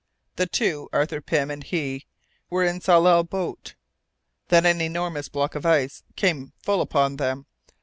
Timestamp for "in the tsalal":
2.63-3.23